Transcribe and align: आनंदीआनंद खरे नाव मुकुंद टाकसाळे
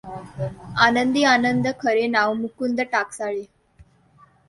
आनंदीआनंद 0.85 1.67
खरे 1.79 2.07
नाव 2.07 2.33
मुकुंद 2.33 2.81
टाकसाळे 2.91 3.43